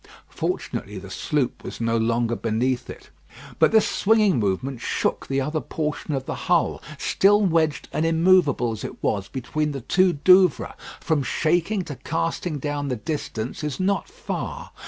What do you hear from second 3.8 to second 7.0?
swinging movement shook the other portion of the hull,